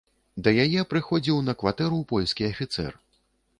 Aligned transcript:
Да 0.45 0.53
яе 0.63 0.81
прыходзіў 0.93 1.37
на 1.51 1.55
кватэру 1.61 2.01
польскі 2.15 2.51
афіцэр. 2.51 3.01